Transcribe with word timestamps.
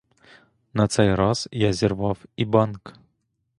На 0.73 0.87
цей 0.87 1.15
раз 1.15 1.49
я 1.51 1.73
зірвав 1.73 2.17
і 2.35 2.45
банк! 2.45 2.93